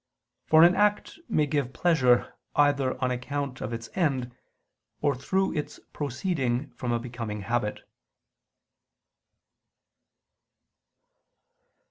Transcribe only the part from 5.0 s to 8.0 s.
through its proceeding from a becoming habit.